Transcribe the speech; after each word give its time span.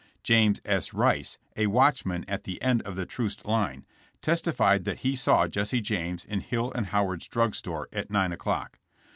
James 0.23 0.59
S. 0.65 0.95
Rice, 0.95 1.37
a 1.55 1.67
watchman 1.67 2.25
at 2.27 2.43
the 2.43 2.59
end 2.59 2.81
of 2.87 2.95
the 2.95 3.05
Troost 3.05 3.45
line, 3.45 3.85
testified 4.23 4.83
that 4.83 5.01
he 5.01 5.15
saw 5.15 5.47
Jesse 5.47 5.79
James 5.79 6.25
in 6.25 6.39
Hill 6.39 6.73
& 6.73 6.73
Howard's 6.87 7.27
drug 7.27 7.53
store 7.53 7.87
at 7.93 8.09
9 8.09 8.31
o'clock. 8.31 8.79